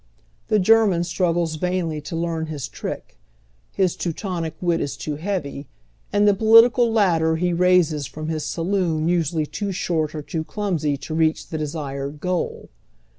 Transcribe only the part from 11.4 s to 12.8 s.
the desired goal.